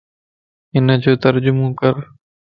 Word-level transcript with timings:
ھن 0.73 0.87
جو 1.03 1.11
ترجمو 1.23 1.67
ڪر 1.79 1.93